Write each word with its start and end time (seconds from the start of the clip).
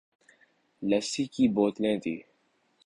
لسی 0.89 1.23
کی 1.33 1.45
بوتلیں 1.55 1.97
دی۔ 2.03 2.15